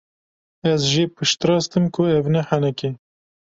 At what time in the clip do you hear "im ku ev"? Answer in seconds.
1.77-2.25